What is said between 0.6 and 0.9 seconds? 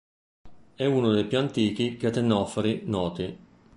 È